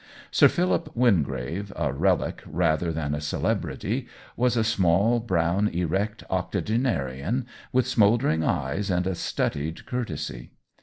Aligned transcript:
Sir 0.31 0.47
Philip 0.47 0.89
Wingrave, 0.95 1.71
a 1.75 1.93
relic 1.93 2.41
rather 2.47 2.91
than 2.91 3.13
a 3.13 3.21
celebrity, 3.21 4.07
was 4.35 4.57
a 4.57 4.63
small, 4.63 5.19
brown, 5.19 5.67
erect 5.67 6.23
octogenarian, 6.27 7.45
with 7.71 7.85
smouldering 7.85 8.43
eyes 8.43 8.89
and 8.89 9.05
a 9.05 9.13
studied 9.13 9.85
courtesy. 9.85 10.53